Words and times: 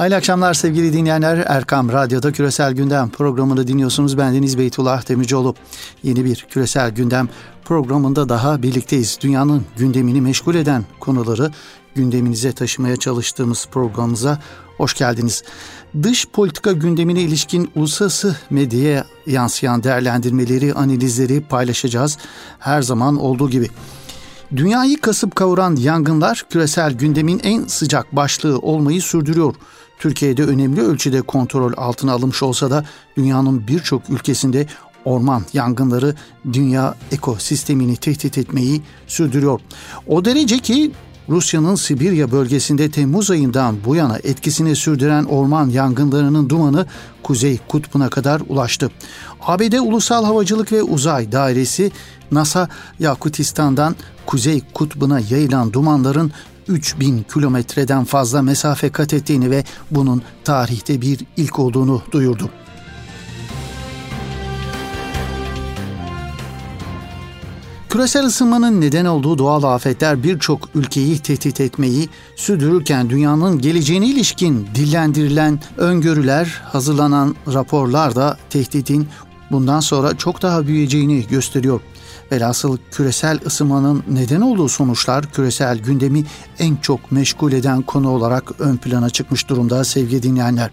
Hayırlı 0.00 0.16
akşamlar 0.16 0.54
sevgili 0.54 0.92
dinleyenler. 0.92 1.44
Erkam 1.46 1.92
Radyo'da 1.92 2.32
Küresel 2.32 2.72
Gündem 2.72 3.10
programını 3.10 3.66
dinliyorsunuz. 3.66 4.18
Ben 4.18 4.34
Deniz 4.34 4.58
Beytullah 4.58 5.08
Demircioğlu. 5.08 5.54
Yeni 6.02 6.24
bir 6.24 6.46
Küresel 6.50 6.90
Gündem 6.90 7.28
programında 7.64 8.28
daha 8.28 8.62
birlikteyiz. 8.62 9.18
Dünyanın 9.20 9.64
gündemini 9.76 10.20
meşgul 10.20 10.54
eden 10.54 10.84
konuları 11.00 11.50
gündeminize 11.94 12.52
taşımaya 12.52 12.96
çalıştığımız 12.96 13.66
programımıza 13.70 14.38
hoş 14.76 14.94
geldiniz. 14.94 15.42
Dış 16.02 16.26
politika 16.26 16.72
gündemine 16.72 17.20
ilişkin 17.20 17.70
uluslararası 17.74 18.36
medyaya 18.50 19.04
yansıyan 19.26 19.82
değerlendirmeleri, 19.82 20.74
analizleri 20.74 21.40
paylaşacağız. 21.40 22.18
Her 22.58 22.82
zaman 22.82 23.16
olduğu 23.16 23.50
gibi. 23.50 23.68
Dünyayı 24.56 25.00
kasıp 25.00 25.36
kavuran 25.36 25.76
yangınlar 25.76 26.44
küresel 26.50 26.92
gündemin 26.92 27.40
en 27.44 27.66
sıcak 27.66 28.16
başlığı 28.16 28.58
olmayı 28.58 29.02
sürdürüyor. 29.02 29.54
Türkiye'de 30.00 30.44
önemli 30.44 30.80
ölçüde 30.80 31.22
kontrol 31.22 31.72
altına 31.76 32.12
alınmış 32.12 32.42
olsa 32.42 32.70
da 32.70 32.84
dünyanın 33.16 33.68
birçok 33.68 34.10
ülkesinde 34.10 34.66
orman 35.04 35.42
yangınları 35.52 36.14
dünya 36.52 36.94
ekosistemini 37.12 37.96
tehdit 37.96 38.38
etmeyi 38.38 38.82
sürdürüyor. 39.06 39.60
O 40.06 40.24
derece 40.24 40.58
ki 40.58 40.92
Rusya'nın 41.28 41.74
Sibirya 41.74 42.32
bölgesinde 42.32 42.90
Temmuz 42.90 43.30
ayından 43.30 43.76
bu 43.84 43.96
yana 43.96 44.18
etkisini 44.18 44.76
sürdüren 44.76 45.24
orman 45.24 45.68
yangınlarının 45.68 46.48
dumanı 46.48 46.86
Kuzey 47.22 47.58
Kutbu'na 47.68 48.08
kadar 48.08 48.42
ulaştı. 48.48 48.90
ABD 49.40 49.72
Ulusal 49.72 50.24
Havacılık 50.24 50.72
ve 50.72 50.82
Uzay 50.82 51.32
Dairesi 51.32 51.92
NASA 52.32 52.68
Yakutistan'dan 52.98 53.96
Kuzey 54.26 54.62
Kutbu'na 54.74 55.20
yayılan 55.20 55.72
dumanların 55.72 56.32
3000 56.70 57.24
kilometreden 57.34 58.04
fazla 58.04 58.42
mesafe 58.42 58.90
kat 58.90 59.14
ettiğini 59.14 59.50
ve 59.50 59.64
bunun 59.90 60.22
tarihte 60.44 61.00
bir 61.00 61.18
ilk 61.36 61.58
olduğunu 61.58 62.02
duyurdu. 62.12 62.50
Küresel 67.88 68.24
ısınmanın 68.24 68.80
neden 68.80 69.04
olduğu 69.04 69.38
doğal 69.38 69.62
afetler 69.62 70.22
birçok 70.22 70.68
ülkeyi 70.74 71.18
tehdit 71.18 71.60
etmeyi 71.60 72.08
sürdürürken 72.36 73.10
dünyanın 73.10 73.58
geleceğine 73.58 74.06
ilişkin 74.06 74.68
dillendirilen 74.74 75.60
öngörüler, 75.76 76.62
hazırlanan 76.64 77.36
raporlar 77.52 78.16
da 78.16 78.38
tehditin 78.50 79.08
bundan 79.50 79.80
sonra 79.80 80.16
çok 80.16 80.42
daha 80.42 80.66
büyüyeceğini 80.66 81.26
gösteriyor. 81.26 81.80
Velhasıl 82.32 82.78
küresel 82.90 83.38
ısınmanın 83.46 84.04
neden 84.08 84.40
olduğu 84.40 84.68
sonuçlar 84.68 85.32
küresel 85.32 85.78
gündemi 85.78 86.24
en 86.58 86.76
çok 86.76 87.12
meşgul 87.12 87.52
eden 87.52 87.82
konu 87.82 88.10
olarak 88.10 88.60
ön 88.60 88.76
plana 88.76 89.10
çıkmış 89.10 89.48
durumda 89.48 89.84
sevgili 89.84 90.22
dinleyenler. 90.22 90.70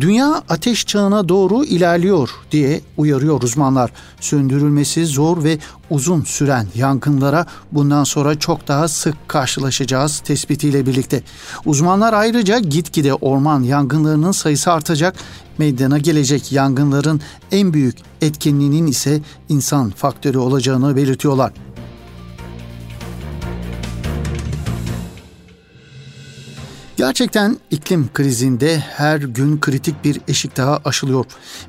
Dünya 0.00 0.42
ateş 0.48 0.86
çağına 0.86 1.28
doğru 1.28 1.64
ilerliyor 1.64 2.30
diye 2.50 2.80
uyarıyor 2.96 3.42
uzmanlar. 3.42 3.90
Söndürülmesi 4.20 5.06
zor 5.06 5.44
ve 5.44 5.58
uzun 5.92 6.22
süren 6.22 6.66
yangınlara 6.74 7.46
bundan 7.72 8.04
sonra 8.04 8.38
çok 8.38 8.68
daha 8.68 8.88
sık 8.88 9.28
karşılaşacağız 9.28 10.18
tespitiyle 10.18 10.86
birlikte. 10.86 11.22
Uzmanlar 11.64 12.12
ayrıca 12.12 12.58
gitgide 12.58 13.14
orman 13.14 13.62
yangınlarının 13.62 14.32
sayısı 14.32 14.72
artacak, 14.72 15.16
meydana 15.58 15.98
gelecek 15.98 16.52
yangınların 16.52 17.20
en 17.50 17.72
büyük 17.72 17.96
etkinliğinin 18.20 18.86
ise 18.86 19.20
insan 19.48 19.90
faktörü 19.90 20.38
olacağını 20.38 20.96
belirtiyorlar. 20.96 21.52
Gerçekten 27.02 27.56
iklim 27.70 28.12
krizinde 28.14 28.78
her 28.78 29.16
gün 29.16 29.60
kritik 29.60 30.04
bir 30.04 30.20
eşik 30.28 30.56
daha 30.56 30.80
aşılıyor. 30.84 31.24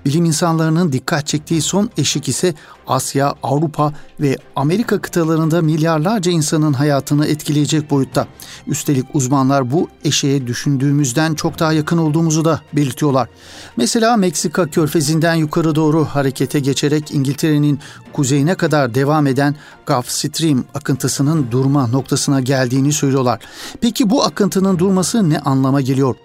Bilim 0.05 0.25
insanlarının 0.25 0.91
dikkat 0.91 1.27
çektiği 1.27 1.61
son 1.61 1.89
eşik 1.97 2.29
ise 2.29 2.53
Asya, 2.87 3.35
Avrupa 3.43 3.93
ve 4.19 4.37
Amerika 4.55 5.01
kıtalarında 5.01 5.61
milyarlarca 5.61 6.31
insanın 6.31 6.73
hayatını 6.73 7.27
etkileyecek 7.27 7.91
boyutta. 7.91 8.27
Üstelik 8.67 9.05
uzmanlar 9.13 9.71
bu 9.71 9.87
eşeğe 10.03 10.47
düşündüğümüzden 10.47 11.33
çok 11.33 11.59
daha 11.59 11.73
yakın 11.73 11.97
olduğumuzu 11.97 12.45
da 12.45 12.61
belirtiyorlar. 12.73 13.27
Mesela 13.77 14.17
Meksika 14.17 14.67
körfezinden 14.67 15.35
yukarı 15.35 15.75
doğru 15.75 16.05
harekete 16.05 16.59
geçerek 16.59 17.11
İngiltere'nin 17.11 17.79
kuzeyine 18.13 18.55
kadar 18.55 18.95
devam 18.95 19.27
eden 19.27 19.55
Gulf 19.87 20.09
Stream 20.09 20.63
akıntısının 20.73 21.51
durma 21.51 21.87
noktasına 21.87 22.39
geldiğini 22.39 22.93
söylüyorlar. 22.93 23.39
Peki 23.81 24.09
bu 24.09 24.23
akıntının 24.23 24.79
durması 24.79 25.29
ne 25.29 25.39
anlama 25.39 25.81
geliyor? 25.81 26.15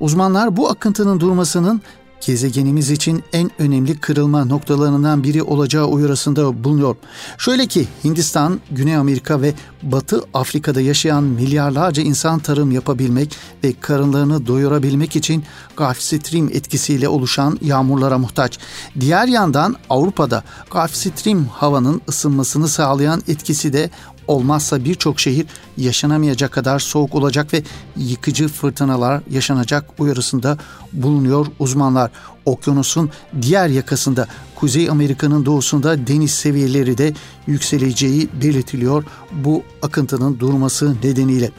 Uzmanlar 0.00 0.56
bu 0.56 0.68
akıntının 0.70 1.20
durmasının 1.20 1.82
gezegenimiz 2.20 2.90
için 2.90 3.24
en 3.32 3.50
önemli 3.58 3.98
kırılma 3.98 4.44
noktalarından 4.44 5.24
biri 5.24 5.42
olacağı 5.42 5.86
uyarısında 5.86 6.64
bulunuyor. 6.64 6.96
Şöyle 7.38 7.66
ki 7.66 7.88
Hindistan, 8.04 8.60
Güney 8.70 8.96
Amerika 8.96 9.42
ve 9.42 9.54
Batı 9.82 10.24
Afrika'da 10.34 10.80
yaşayan 10.80 11.24
milyarlarca 11.24 12.02
insan 12.02 12.38
tarım 12.38 12.70
yapabilmek 12.70 13.36
ve 13.64 13.72
karınlarını 13.80 14.46
doyurabilmek 14.46 15.16
için 15.16 15.44
Gulf 15.76 16.00
Stream 16.00 16.48
etkisiyle 16.48 17.08
oluşan 17.08 17.58
yağmurlara 17.62 18.18
muhtaç. 18.18 18.58
Diğer 19.00 19.28
yandan 19.28 19.76
Avrupa'da 19.90 20.44
Gulf 20.70 20.94
Stream 20.94 21.44
havanın 21.44 22.00
ısınmasını 22.08 22.68
sağlayan 22.68 23.22
etkisi 23.28 23.72
de 23.72 23.90
olmazsa 24.28 24.84
birçok 24.84 25.20
şehir 25.20 25.46
yaşanamayacak 25.76 26.52
kadar 26.52 26.78
soğuk 26.78 27.14
olacak 27.14 27.52
ve 27.54 27.62
yıkıcı 27.96 28.48
fırtınalar 28.48 29.22
yaşanacak 29.30 29.84
uyarısında 29.98 30.58
bulunuyor 30.92 31.46
uzmanlar. 31.58 32.10
Okyanusun 32.44 33.10
diğer 33.42 33.68
yakasında 33.68 34.26
Kuzey 34.54 34.90
Amerika'nın 34.90 35.44
doğusunda 35.44 36.06
deniz 36.06 36.30
seviyeleri 36.30 36.98
de 36.98 37.12
yükseleceği 37.46 38.28
belirtiliyor 38.42 39.04
bu 39.32 39.62
akıntının 39.82 40.38
durması 40.40 40.94
nedeniyle. 41.02 41.50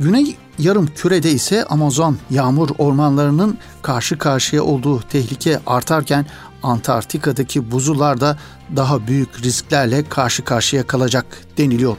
Güney 0.00 0.36
yarım 0.58 0.86
kürede 0.86 1.30
ise 1.30 1.64
Amazon 1.64 2.18
yağmur 2.30 2.68
ormanlarının 2.78 3.58
karşı 3.82 4.18
karşıya 4.18 4.62
olduğu 4.62 5.00
tehlike 5.00 5.60
artarken 5.66 6.26
Antarktika'daki 6.62 7.70
buzullar 7.70 8.20
da 8.20 8.38
daha 8.76 9.06
büyük 9.06 9.42
risklerle 9.42 10.08
karşı 10.08 10.44
karşıya 10.44 10.86
kalacak 10.86 11.26
deniliyor. 11.58 11.96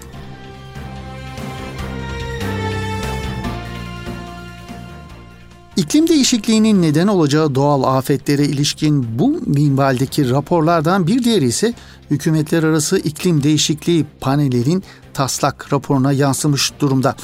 İklim 5.75 6.07
değişikliğinin 6.07 6.81
neden 6.81 7.07
olacağı 7.07 7.55
doğal 7.55 7.97
afetlere 7.97 8.45
ilişkin 8.45 9.19
bu 9.19 9.39
minvaldeki 9.45 10.29
raporlardan 10.29 11.07
bir 11.07 11.23
diğeri 11.23 11.45
ise 11.45 11.73
hükümetler 12.11 12.63
arası 12.63 12.97
iklim 12.97 13.43
değişikliği 13.43 14.05
panelinin 14.21 14.83
taslak 15.13 15.73
raporuna 15.73 16.11
yansımış 16.11 16.71
durumda. 16.79 17.15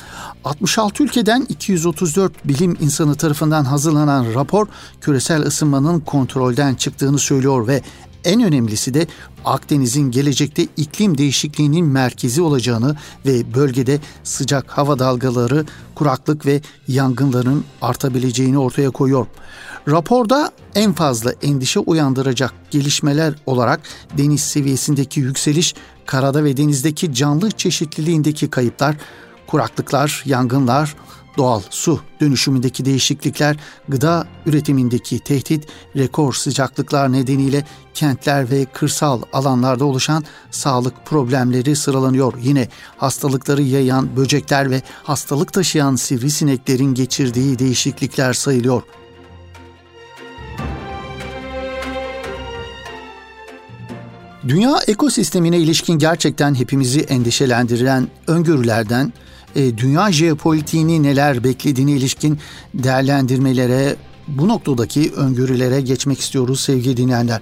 66 0.44 1.04
ülkeden 1.04 1.46
234 1.50 2.48
bilim 2.48 2.78
insanı 2.82 3.16
tarafından 3.16 3.66
hazırlanan 3.66 4.34
rapor 4.34 4.68
küresel 5.02 5.42
ısınmanın 5.42 6.00
kontrolden 6.00 6.76
çıktığını 6.76 7.20
söylüyor 7.20 7.68
ve 7.68 7.82
en 8.28 8.42
önemlisi 8.42 8.94
de 8.94 9.08
Akdeniz'in 9.46 10.12
gelecekte 10.12 10.68
iklim 10.78 11.18
değişikliğinin 11.18 11.86
merkezi 11.86 12.42
olacağını 12.42 12.96
ve 13.26 13.54
bölgede 13.54 14.00
sıcak 14.24 14.70
hava 14.70 15.00
dalgaları, 15.00 15.66
kuraklık 15.96 16.46
ve 16.46 16.62
yangınların 16.88 17.64
artabileceğini 17.82 18.58
ortaya 18.58 18.90
koyuyor. 18.90 19.28
Raporda 19.88 20.52
en 20.76 20.94
fazla 20.94 21.34
endişe 21.42 21.80
uyandıracak 21.80 22.54
gelişmeler 22.72 23.34
olarak 23.46 23.80
deniz 24.18 24.42
seviyesindeki 24.42 25.20
yükseliş, 25.20 25.76
karada 26.06 26.44
ve 26.44 26.58
denizdeki 26.58 27.14
canlı 27.14 27.52
çeşitliliğindeki 27.52 28.50
kayıplar, 28.50 28.96
kuraklıklar, 29.48 30.24
yangınlar, 30.26 30.96
doğal 31.38 31.62
su 31.70 32.00
dönüşümündeki 32.22 32.86
değişiklikler, 32.86 33.58
gıda 33.88 34.28
üretimindeki 34.46 35.20
tehdit, 35.20 35.68
rekor 35.96 36.34
sıcaklıklar 36.34 37.12
nedeniyle 37.12 37.66
kentler 37.94 38.52
ve 38.52 38.66
kırsal 38.66 39.22
alanlarda 39.34 39.86
oluşan 39.86 40.24
sağlık 40.52 41.06
problemleri 41.06 41.76
sıralanıyor. 41.76 42.34
Yine 42.42 42.68
hastalıkları 42.98 43.62
yayan 43.62 44.18
böcekler 44.18 44.72
ve 44.72 44.82
hastalık 45.04 45.54
taşıyan 45.54 45.96
sivrisineklerin 45.96 46.94
geçirdiği 46.94 47.60
değişiklikler 47.60 48.34
sayılıyor. 48.34 48.82
Dünya 54.48 54.80
ekosistemine 54.88 55.58
ilişkin 55.58 56.00
gerçekten 56.00 56.56
hepimizi 56.56 57.00
endişelendiren 57.00 58.08
öngörülerden 58.28 59.14
e, 59.58 59.78
dünya 59.78 60.12
jeopolitiğini 60.12 61.04
neler 61.04 61.44
beklediğine 61.44 61.92
ilişkin 61.92 62.40
değerlendirmelere, 62.74 63.96
bu 64.28 64.48
noktadaki 64.48 65.12
öngörülere 65.16 65.82
geçmek 65.82 66.20
istiyoruz 66.20 66.60
sevgili 66.60 66.98
dinleyenler. 66.98 67.42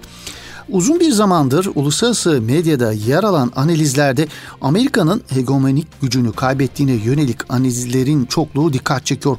Uzun 0.70 1.00
bir 1.00 1.12
zamandır 1.12 1.70
uluslararası 1.76 2.42
medyada 2.42 2.92
yer 2.92 3.24
alan 3.24 3.52
analizlerde 3.56 4.28
Amerika'nın 4.62 5.22
hegemonik 5.28 6.02
gücünü 6.02 6.32
kaybettiğine 6.32 6.92
yönelik 6.92 7.54
analizlerin 7.54 8.26
çokluğu 8.26 8.74
dikkat 8.74 9.06
çekiyor. 9.06 9.38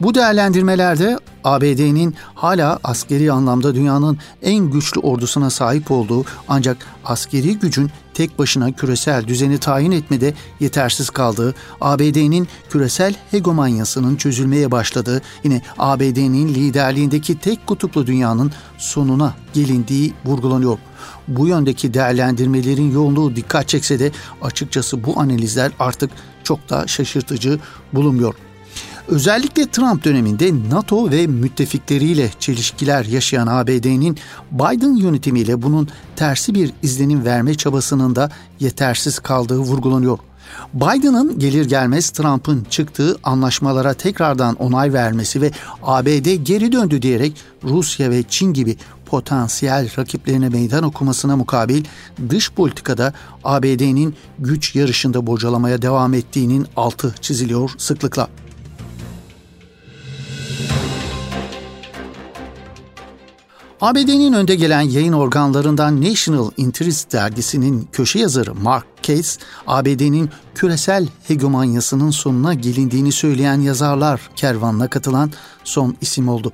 Bu 0.00 0.14
değerlendirmelerde 0.14 1.18
ABD'nin 1.44 2.14
hala 2.34 2.78
askeri 2.84 3.32
anlamda 3.32 3.74
dünyanın 3.74 4.18
en 4.42 4.70
güçlü 4.70 5.00
ordusuna 5.00 5.50
sahip 5.50 5.90
olduğu 5.90 6.24
ancak 6.48 6.86
askeri 7.04 7.58
gücün 7.58 7.90
tek 8.14 8.38
başına 8.38 8.72
küresel 8.72 9.26
düzeni 9.26 9.58
tayin 9.58 9.92
etmede 9.92 10.34
yetersiz 10.60 11.10
kaldığı, 11.10 11.54
ABD'nin 11.80 12.48
küresel 12.70 13.14
hegemonyasının 13.30 14.16
çözülmeye 14.16 14.70
başladığı, 14.70 15.22
yine 15.44 15.62
ABD'nin 15.78 16.48
liderliğindeki 16.48 17.38
tek 17.38 17.66
kutuplu 17.66 18.06
dünyanın 18.06 18.52
sonuna 18.78 19.34
gelindiği 19.52 20.12
vurgulanıyor. 20.24 20.78
Bu 21.28 21.48
yöndeki 21.48 21.94
değerlendirmelerin 21.94 22.92
yoğunluğu 22.92 23.36
dikkat 23.36 23.68
çekse 23.68 23.98
de 23.98 24.12
açıkçası 24.42 25.04
bu 25.04 25.20
analizler 25.20 25.72
artık 25.78 26.10
çok 26.44 26.70
da 26.70 26.86
şaşırtıcı 26.86 27.58
bulunmuyor. 27.92 28.51
Özellikle 29.08 29.66
Trump 29.66 30.04
döneminde 30.04 30.52
NATO 30.70 31.10
ve 31.10 31.26
müttefikleriyle 31.26 32.30
çelişkiler 32.40 33.04
yaşayan 33.04 33.46
ABD'nin 33.46 34.18
Biden 34.50 34.96
yönetimiyle 34.96 35.62
bunun 35.62 35.88
tersi 36.16 36.54
bir 36.54 36.72
izlenim 36.82 37.24
verme 37.24 37.54
çabasının 37.54 38.16
da 38.16 38.30
yetersiz 38.60 39.18
kaldığı 39.18 39.58
vurgulanıyor. 39.58 40.18
Biden'ın 40.74 41.38
gelir 41.38 41.64
gelmez 41.64 42.10
Trump'ın 42.10 42.66
çıktığı 42.70 43.16
anlaşmalara 43.22 43.94
tekrardan 43.94 44.54
onay 44.54 44.92
vermesi 44.92 45.40
ve 45.40 45.50
ABD 45.82 46.34
geri 46.34 46.72
döndü 46.72 47.02
diyerek 47.02 47.36
Rusya 47.64 48.10
ve 48.10 48.22
Çin 48.22 48.52
gibi 48.52 48.76
potansiyel 49.06 49.88
rakiplerine 49.98 50.48
meydan 50.48 50.84
okumasına 50.84 51.36
mukabil 51.36 51.84
dış 52.28 52.52
politikada 52.52 53.12
ABD'nin 53.44 54.14
güç 54.38 54.74
yarışında 54.74 55.26
bocalamaya 55.26 55.82
devam 55.82 56.14
ettiğinin 56.14 56.66
altı 56.76 57.14
çiziliyor 57.20 57.70
sıklıkla. 57.78 58.28
ABD'nin 63.82 64.32
önde 64.32 64.54
gelen 64.54 64.80
yayın 64.80 65.12
organlarından 65.12 66.02
National 66.02 66.50
Interest 66.56 67.12
dergisinin 67.12 67.88
köşe 67.92 68.18
yazarı 68.18 68.54
Mark 68.54 68.86
Case, 69.02 69.40
ABD'nin 69.66 70.30
küresel 70.54 71.08
hegemonyasının 71.28 72.10
sonuna 72.10 72.54
gelindiğini 72.54 73.12
söyleyen 73.12 73.60
yazarlar 73.60 74.20
kervanına 74.36 74.88
katılan 74.88 75.32
son 75.64 75.96
isim 76.00 76.28
oldu. 76.28 76.52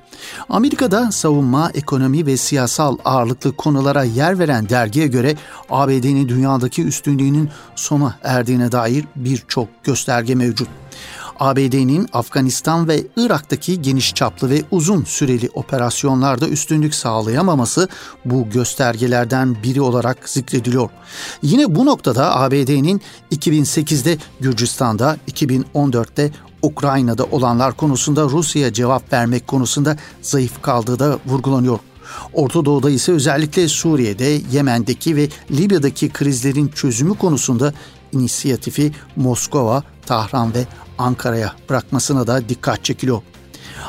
Amerika'da 0.49 1.11
savunma, 1.11 1.71
ekonomi 1.73 2.25
ve 2.25 2.37
siyasal 2.37 2.97
ağırlıklı 3.05 3.55
konulara 3.55 4.03
yer 4.03 4.39
veren 4.39 4.69
dergiye 4.69 5.07
göre 5.07 5.35
ABD'nin 5.69 6.29
dünyadaki 6.29 6.83
üstünlüğünün 6.83 7.49
sona 7.75 8.15
erdiğine 8.23 8.71
dair 8.71 9.05
birçok 9.15 9.83
gösterge 9.83 10.35
mevcut. 10.35 10.67
ABD'nin 11.39 12.07
Afganistan 12.13 12.87
ve 12.87 13.03
Irak'taki 13.17 13.81
geniş 13.81 14.13
çaplı 14.13 14.49
ve 14.49 14.63
uzun 14.71 15.03
süreli 15.03 15.49
operasyonlarda 15.53 16.47
üstünlük 16.47 16.95
sağlayamaması 16.95 17.87
bu 18.25 18.49
göstergelerden 18.49 19.63
biri 19.63 19.81
olarak 19.81 20.29
zikrediliyor. 20.29 20.89
Yine 21.41 21.75
bu 21.75 21.85
noktada 21.85 22.35
ABD'nin 22.35 23.01
2008'de 23.31 24.17
Gürcistan'da, 24.39 25.17
2014'te 25.31 26.31
Ukrayna'da 26.61 27.23
olanlar 27.23 27.77
konusunda 27.77 28.23
Rusya'ya 28.23 28.73
cevap 28.73 29.13
vermek 29.13 29.47
konusunda 29.47 29.97
zayıf 30.21 30.61
kaldığı 30.61 30.99
da 30.99 31.19
vurgulanıyor. 31.25 31.79
Orta 32.33 32.65
Doğu'da 32.65 32.89
ise 32.89 33.11
özellikle 33.11 33.67
Suriye'de, 33.67 34.41
Yemen'deki 34.51 35.15
ve 35.15 35.29
Libya'daki 35.51 36.09
krizlerin 36.09 36.67
çözümü 36.67 37.17
konusunda 37.17 37.73
inisiyatifi 38.11 38.91
Moskova, 39.15 39.83
Tahran 40.05 40.53
ve 40.53 40.65
Ankara'ya 40.99 41.53
bırakmasına 41.69 42.27
da 42.27 42.49
dikkat 42.49 42.85
çekiliyor. 42.85 43.21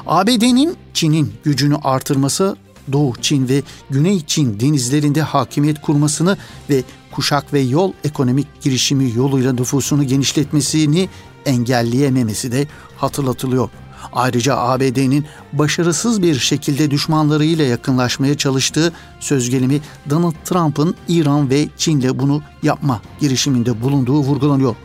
ABD'nin 0.07 0.77
Çin'in 0.95 1.33
gücünü 1.45 1.77
artırması 1.77 2.57
Doğu 2.93 3.12
Çin 3.21 3.49
ve 3.49 3.62
Güney 3.91 4.27
Çin 4.27 4.61
denizlerinde 4.61 5.23
hakimiyet 5.23 5.81
kurmasını 5.81 6.37
ve 6.71 6.83
kuşak 7.12 7.53
ve 7.53 7.61
yol 7.61 7.93
ekonomik 8.05 8.62
girişimi 8.62 9.12
yoluyla 9.17 9.53
nüfusunu 9.53 10.05
genişletmesini 10.05 11.09
engelleyememesi 11.47 12.53
de 12.53 12.67
hatırlatılıyor. 12.97 13.71
Ayrıca 14.12 14.57
ABD'nin 14.57 15.25
başarısız 15.53 16.23
bir 16.23 16.39
şekilde 16.39 16.91
düşmanlarıyla 16.91 17.65
yakınlaşmaya 17.65 18.37
çalıştığı 18.37 18.93
söz 19.21 19.51
gelimi 19.51 19.81
Donald 20.11 20.35
Trump'ın 20.45 20.95
İran 21.09 21.51
ve 21.51 21.69
Çin'le 21.77 22.19
bunu 22.19 22.43
yapma 22.62 23.01
girişiminde 23.21 23.83
bulunduğu 23.83 24.21
vurgulanıyor. 24.21 24.77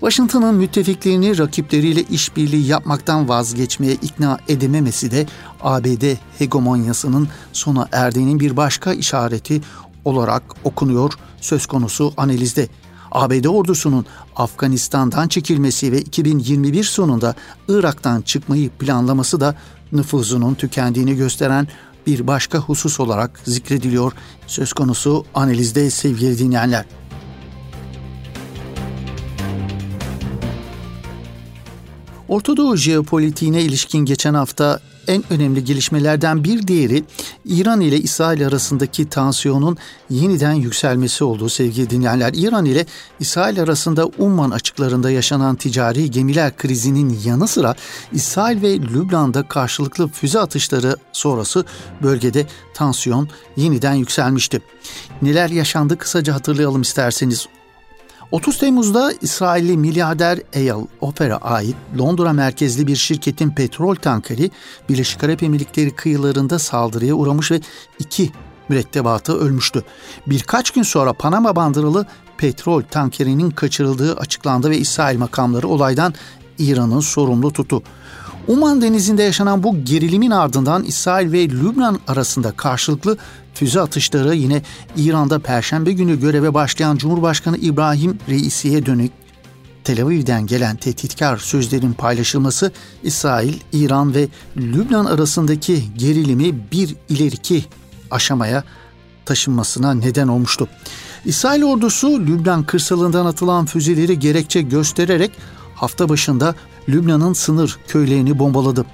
Washington'ın 0.00 0.54
müttefiklerini 0.54 1.38
rakipleriyle 1.38 2.02
işbirliği 2.02 2.66
yapmaktan 2.66 3.28
vazgeçmeye 3.28 3.92
ikna 3.92 4.38
edememesi 4.48 5.10
de 5.10 5.26
ABD 5.62 6.16
hegemonyasının 6.38 7.28
sona 7.52 7.88
erdiğinin 7.92 8.40
bir 8.40 8.56
başka 8.56 8.92
işareti 8.92 9.60
olarak 10.04 10.42
okunuyor 10.64 11.12
söz 11.40 11.66
konusu 11.66 12.12
analizde. 12.16 12.68
ABD 13.10 13.44
ordusunun 13.44 14.06
Afganistan'dan 14.36 15.28
çekilmesi 15.28 15.92
ve 15.92 16.00
2021 16.00 16.84
sonunda 16.84 17.34
Irak'tan 17.68 18.20
çıkmayı 18.20 18.70
planlaması 18.70 19.40
da 19.40 19.54
nüfuzunun 19.92 20.54
tükendiğini 20.54 21.16
gösteren 21.16 21.68
bir 22.06 22.26
başka 22.26 22.58
husus 22.58 23.00
olarak 23.00 23.40
zikrediliyor 23.44 24.12
söz 24.46 24.72
konusu 24.72 25.24
analizde 25.34 25.90
sevgili 25.90 26.38
dinleyenler. 26.38 26.84
Ortadoğu 32.28 32.76
jeopolitiğine 32.76 33.62
ilişkin 33.62 33.98
geçen 33.98 34.34
hafta 34.34 34.80
en 35.06 35.24
önemli 35.30 35.64
gelişmelerden 35.64 36.44
bir 36.44 36.66
diğeri 36.66 37.04
İran 37.44 37.80
ile 37.80 37.96
İsrail 37.98 38.46
arasındaki 38.46 39.08
tansiyonun 39.08 39.76
yeniden 40.10 40.52
yükselmesi 40.52 41.24
olduğu 41.24 41.48
sevgili 41.48 41.90
dinleyenler. 41.90 42.32
İran 42.34 42.64
ile 42.64 42.86
İsrail 43.20 43.62
arasında 43.62 44.06
Umman 44.06 44.50
açıklarında 44.50 45.10
yaşanan 45.10 45.56
ticari 45.56 46.10
gemiler 46.10 46.56
krizinin 46.56 47.18
yanı 47.24 47.48
sıra 47.48 47.74
İsrail 48.12 48.62
ve 48.62 48.78
Lübnan'da 48.78 49.48
karşılıklı 49.48 50.08
füze 50.08 50.40
atışları 50.40 50.96
sonrası 51.12 51.64
bölgede 52.02 52.46
tansiyon 52.74 53.28
yeniden 53.56 53.94
yükselmişti. 53.94 54.60
Neler 55.22 55.50
yaşandı 55.50 55.98
kısaca 55.98 56.34
hatırlayalım 56.34 56.82
isterseniz. 56.82 57.48
30 58.32 58.58
Temmuz'da 58.58 59.12
İsrailli 59.20 59.76
milyarder 59.76 60.38
Eyal 60.52 60.86
Opera 61.00 61.36
ait 61.36 61.76
Londra 61.98 62.32
merkezli 62.32 62.86
bir 62.86 62.96
şirketin 62.96 63.50
petrol 63.50 63.94
tankeri 63.94 64.50
Birleşik 64.88 65.24
Arap 65.24 65.42
Emirlikleri 65.42 65.90
kıyılarında 65.90 66.58
saldırıya 66.58 67.14
uğramış 67.14 67.50
ve 67.50 67.60
iki 67.98 68.30
mürettebatı 68.68 69.38
ölmüştü. 69.38 69.84
Birkaç 70.26 70.70
gün 70.70 70.82
sonra 70.82 71.12
Panama 71.12 71.56
bandıralı 71.56 72.06
petrol 72.38 72.82
tankerinin 72.82 73.50
kaçırıldığı 73.50 74.16
açıklandı 74.16 74.70
ve 74.70 74.78
İsrail 74.78 75.18
makamları 75.18 75.68
olaydan 75.68 76.14
İran'ı 76.58 77.02
sorumlu 77.02 77.52
tuttu. 77.52 77.82
Uman 78.48 78.82
Denizi'nde 78.82 79.22
yaşanan 79.22 79.62
bu 79.62 79.84
gerilimin 79.84 80.30
ardından 80.30 80.84
İsrail 80.84 81.32
ve 81.32 81.48
Lübnan 81.48 81.98
arasında 82.08 82.52
karşılıklı 82.52 83.16
füze 83.58 83.80
atışları 83.80 84.34
yine 84.34 84.62
İran'da 84.96 85.38
Perşembe 85.38 85.92
günü 85.92 86.20
göreve 86.20 86.54
başlayan 86.54 86.96
Cumhurbaşkanı 86.96 87.56
İbrahim 87.56 88.18
Reisi'ye 88.28 88.86
dönük 88.86 89.12
Tel 89.84 90.02
Aviv'den 90.02 90.46
gelen 90.46 90.76
tehditkar 90.76 91.36
sözlerin 91.36 91.92
paylaşılması 91.92 92.72
İsrail, 93.02 93.54
İran 93.72 94.14
ve 94.14 94.28
Lübnan 94.56 95.04
arasındaki 95.04 95.84
gerilimi 95.96 96.70
bir 96.72 96.94
ileriki 97.08 97.64
aşamaya 98.10 98.64
taşınmasına 99.24 99.94
neden 99.94 100.28
olmuştu. 100.28 100.68
İsrail 101.24 101.62
ordusu 101.62 102.20
Lübnan 102.20 102.62
kırsalından 102.64 103.26
atılan 103.26 103.66
füzeleri 103.66 104.18
gerekçe 104.18 104.62
göstererek 104.62 105.30
hafta 105.74 106.08
başında 106.08 106.54
Lübnan'ın 106.88 107.32
sınır 107.32 107.78
köylerini 107.88 108.38
bombaladı. 108.38 108.84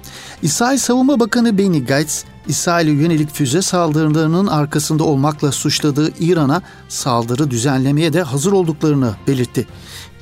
İsrail 0.41 0.77
Savunma 0.77 1.19
Bakanı 1.19 1.57
Benny 1.57 1.85
Gantz, 1.85 2.23
İsrail'e 2.47 2.91
yönelik 2.91 3.33
füze 3.33 3.61
saldırılarının 3.61 4.47
arkasında 4.47 5.03
olmakla 5.03 5.51
suçladığı 5.51 6.13
İran'a 6.19 6.61
saldırı 6.89 7.51
düzenlemeye 7.51 8.13
de 8.13 8.21
hazır 8.21 8.51
olduklarını 8.51 9.15
belirtti. 9.27 9.67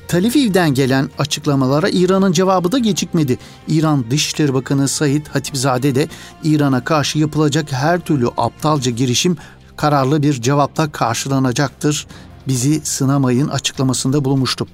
Tel 0.08 0.26
Aviv'den 0.26 0.74
gelen 0.74 1.10
açıklamalara 1.18 1.88
İran'ın 1.88 2.32
cevabı 2.32 2.72
da 2.72 2.78
gecikmedi. 2.78 3.38
İran 3.68 4.04
Dışişleri 4.10 4.54
Bakanı 4.54 4.88
Said 4.88 5.26
Hatipzade 5.26 5.94
de 5.94 6.08
İran'a 6.44 6.84
karşı 6.84 7.18
yapılacak 7.18 7.72
her 7.72 8.00
türlü 8.00 8.28
aptalca 8.36 8.90
girişim 8.90 9.36
kararlı 9.76 10.22
bir 10.22 10.42
cevapla 10.42 10.92
karşılanacaktır. 10.92 12.06
Bizi 12.48 12.80
sınamayın 12.84 13.48
açıklamasında 13.48 14.24
bulunmuştu. 14.24 14.66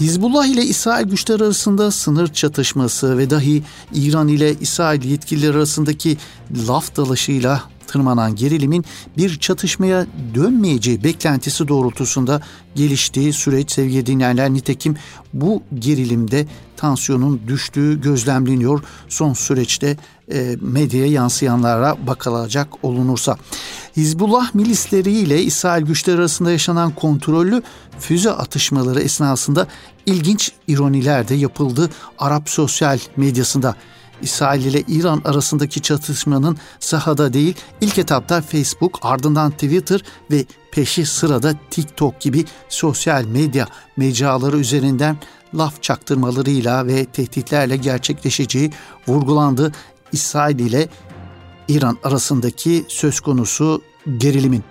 Hizbullah 0.00 0.46
ile 0.46 0.64
İsrail 0.64 1.06
güçleri 1.06 1.44
arasında 1.44 1.90
sınır 1.90 2.28
çatışması 2.28 3.18
ve 3.18 3.30
dahi 3.30 3.62
İran 3.94 4.28
ile 4.28 4.54
İsrail 4.60 5.04
yetkilileri 5.04 5.56
arasındaki 5.56 6.16
laf 6.68 6.96
dalaşıyla 6.96 7.62
tırmanan 7.86 8.36
gerilimin 8.36 8.84
bir 9.16 9.38
çatışmaya 9.38 10.06
dönmeyeceği 10.34 11.04
beklentisi 11.04 11.68
doğrultusunda 11.68 12.42
geliştiği 12.74 13.32
süreç 13.32 13.70
sevgili 13.70 14.06
dinleyenler 14.06 14.50
nitekim 14.50 14.96
bu 15.32 15.62
gerilimde 15.74 16.46
tansiyonun 16.76 17.40
düştüğü 17.48 18.00
gözlemleniyor. 18.00 18.82
Son 19.08 19.32
süreçte 19.32 19.96
e, 20.32 20.56
medyaya 20.60 21.06
yansıyanlara 21.06 22.06
bakılacak 22.06 22.84
olunursa. 22.84 23.36
Hizbullah 23.96 24.54
milisleriyle 24.54 25.42
İsrail 25.42 25.86
güçleri 25.86 26.16
arasında 26.16 26.50
yaşanan 26.50 26.90
kontrollü 26.94 27.62
füze 27.98 28.30
atışmaları 28.30 29.00
esnasında 29.00 29.66
ilginç 30.06 30.52
ironiler 30.68 31.28
de 31.28 31.34
yapıldı 31.34 31.90
Arap 32.18 32.50
sosyal 32.50 32.98
medyasında. 33.16 33.74
İsrail 34.22 34.64
ile 34.64 34.80
İran 34.80 35.22
arasındaki 35.24 35.82
çatışmanın 35.82 36.56
sahada 36.80 37.32
değil 37.32 37.54
ilk 37.80 37.98
etapta 37.98 38.42
Facebook 38.42 38.98
ardından 39.02 39.50
Twitter 39.50 40.02
ve 40.30 40.44
peşi 40.72 41.06
sırada 41.06 41.54
TikTok 41.70 42.20
gibi 42.20 42.44
sosyal 42.68 43.24
medya 43.24 43.68
mecraları 43.96 44.58
üzerinden 44.58 45.16
laf 45.54 45.82
çaktırmalarıyla 45.82 46.86
ve 46.86 47.04
tehditlerle 47.04 47.76
gerçekleşeceği 47.76 48.70
vurgulandı. 49.08 49.72
İsrail 50.12 50.58
ile 50.58 50.88
İran 51.68 51.98
arasındaki 52.04 52.84
söz 52.88 53.20
konusu 53.20 53.82
gerilimin. 54.18 54.64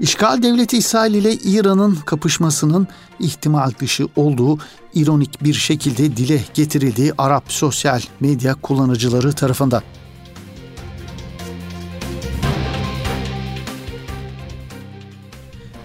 İşgal 0.00 0.42
devleti 0.42 0.78
İsrail 0.78 1.14
ile 1.14 1.32
İran'ın 1.32 1.94
kapışmasının 1.94 2.88
ihtimal 3.20 3.70
dışı 3.80 4.08
olduğu 4.16 4.58
ironik 4.94 5.44
bir 5.44 5.54
şekilde 5.54 6.16
dile 6.16 6.44
getirildiği 6.54 7.12
Arap 7.18 7.44
sosyal 7.52 8.00
medya 8.20 8.54
kullanıcıları 8.54 9.32
tarafından. 9.32 9.82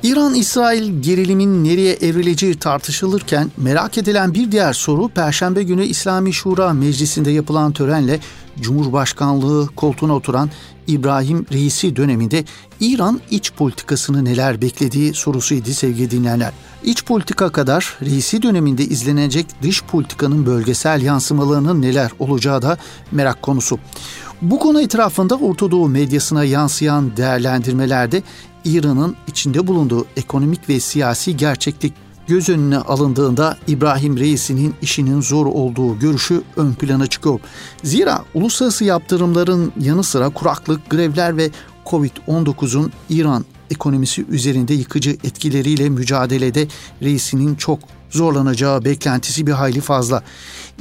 İran-İsrail 0.04 1.02
gerilimin 1.02 1.64
nereye 1.64 1.94
evrileceği 1.94 2.56
tartışılırken 2.56 3.52
merak 3.58 3.98
edilen 3.98 4.34
bir 4.34 4.52
diğer 4.52 4.74
soru 4.74 5.10
Perşembe 5.10 5.64
günü 5.64 5.86
İslami 5.86 6.34
Şura 6.34 6.74
Meclisi'nde 6.74 7.32
yapılan 7.32 7.72
törenle 7.72 8.20
Cumhurbaşkanlığı 8.60 9.68
koltuğuna 9.76 10.16
oturan 10.16 10.50
İbrahim 10.88 11.46
Reisi 11.54 11.96
döneminde 11.96 12.44
İran 12.80 13.22
iç 13.32 13.52
politikasını 13.54 14.26
neler 14.26 14.62
beklediği 14.62 15.14
sorusuydu 15.14 15.70
sevgili 15.70 16.12
dinleyenler. 16.12 16.52
İç 16.84 17.06
politika 17.06 17.50
kadar 17.50 17.98
Reisi 18.02 18.42
döneminde 18.42 18.84
izlenecek 18.84 19.46
dış 19.62 19.84
politikanın 19.84 20.46
bölgesel 20.46 21.02
yansımalarının 21.02 21.82
neler 21.82 22.12
olacağı 22.20 22.62
da 22.62 22.78
merak 23.12 23.42
konusu. 23.42 23.80
Bu 24.42 24.60
konu 24.60 24.82
etrafında 24.82 25.36
Orta 25.36 25.72
Doğu 25.72 25.90
medyasına 25.90 26.44
yansıyan 26.44 27.18
değerlendirmelerde 27.18 28.24
İran'ın 28.66 29.16
içinde 29.28 29.68
bulunduğu 29.68 30.06
ekonomik 30.18 30.70
ve 30.70 30.80
siyasi 30.80 31.38
gerçeklik 31.38 31.94
göz 32.28 32.50
önüne 32.50 32.78
alındığında 32.78 33.58
İbrahim 33.68 34.18
Reis'inin 34.18 34.76
işinin 34.82 35.22
zor 35.22 35.46
olduğu 35.46 36.00
görüşü 36.00 36.42
ön 36.56 36.74
plana 36.74 37.08
çıkıyor. 37.08 37.40
Zira 37.84 38.26
uluslararası 38.34 38.84
yaptırımların 38.84 39.74
yanı 39.80 40.04
sıra 40.04 40.30
kuraklık, 40.30 40.90
grevler 40.90 41.38
ve 41.38 41.50
Covid-19'un 41.86 42.92
İran 43.10 43.46
ekonomisi 43.72 44.26
üzerinde 44.30 44.74
yıkıcı 44.74 45.10
etkileriyle 45.12 45.90
mücadelede 45.90 46.68
reisinin 47.02 47.56
çok 47.56 47.80
zorlanacağı 48.10 48.86
beklentisi 48.86 49.48
bir 49.48 49.52
hayli 49.52 49.82
fazla. 49.82 50.24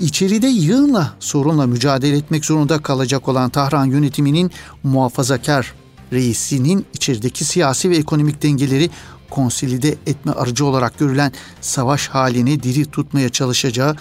İçeride 0.01 0.47
yığınla 0.47 1.15
sorunla 1.21 1.67
mücadele 1.67 2.17
etmek 2.17 2.45
zorunda 2.45 2.79
kalacak 2.79 3.29
olan 3.29 3.51
Tahran 3.51 3.85
yönetiminin 3.85 4.51
muhafazakar 4.83 5.80
reisinin 6.13 6.87
içerideki 6.95 7.45
siyasi 7.45 7.91
ve 7.91 7.97
ekonomik 7.97 8.43
dengeleri 8.43 8.91
konsolide 9.31 9.89
etme 10.07 10.33
aracı 10.33 10.65
olarak 10.65 10.99
görülen 10.99 11.33
savaş 11.61 12.09
halini 12.09 12.63
diri 12.63 12.85
tutmaya 12.85 13.29
çalışacağı 13.29 13.97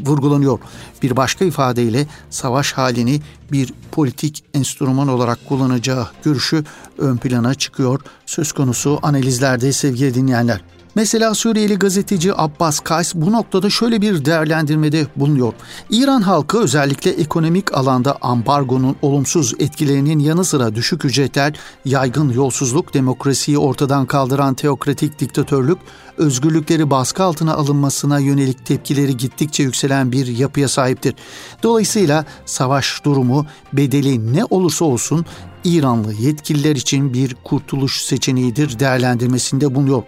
vurgulanıyor. 0.00 0.58
Bir 1.02 1.16
başka 1.16 1.44
ifadeyle 1.44 2.06
savaş 2.30 2.72
halini 2.72 3.20
bir 3.52 3.72
politik 3.92 4.44
enstrüman 4.54 5.08
olarak 5.08 5.48
kullanacağı 5.48 6.08
görüşü 6.24 6.64
ön 6.98 7.16
plana 7.16 7.54
çıkıyor. 7.54 8.00
Söz 8.26 8.52
konusu 8.52 8.98
analizlerde 9.02 9.72
sevgili 9.72 10.14
dinleyenler. 10.14 10.73
Mesela 10.94 11.34
Suriyeli 11.34 11.78
gazeteci 11.78 12.34
Abbas 12.34 12.80
Kays 12.80 13.14
bu 13.14 13.32
noktada 13.32 13.70
şöyle 13.70 14.00
bir 14.00 14.24
değerlendirmede 14.24 15.06
bulunuyor. 15.16 15.52
İran 15.90 16.22
halkı 16.22 16.58
özellikle 16.58 17.10
ekonomik 17.10 17.74
alanda 17.74 18.18
ambargonun 18.20 18.96
olumsuz 19.02 19.54
etkilerinin 19.58 20.18
yanı 20.18 20.44
sıra 20.44 20.74
düşük 20.74 21.04
ücretler, 21.04 21.54
yaygın 21.84 22.30
yolsuzluk, 22.30 22.94
demokrasiyi 22.94 23.58
ortadan 23.58 24.06
kaldıran 24.06 24.54
teokratik 24.54 25.18
diktatörlük, 25.18 25.78
özgürlükleri 26.18 26.90
baskı 26.90 27.22
altına 27.22 27.54
alınmasına 27.54 28.18
yönelik 28.18 28.66
tepkileri 28.66 29.16
gittikçe 29.16 29.62
yükselen 29.62 30.12
bir 30.12 30.26
yapıya 30.26 30.68
sahiptir. 30.68 31.14
Dolayısıyla 31.62 32.24
savaş 32.46 33.04
durumu 33.04 33.46
bedeli 33.72 34.34
ne 34.34 34.44
olursa 34.44 34.84
olsun 34.84 35.26
İranlı 35.64 36.12
yetkililer 36.12 36.76
için 36.76 37.14
bir 37.14 37.36
kurtuluş 37.44 38.02
seçeneğidir 38.02 38.78
değerlendirmesinde 38.78 39.74
bulunuyor. 39.74 40.02